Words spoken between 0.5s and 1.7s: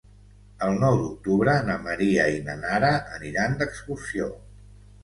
El nou d'octubre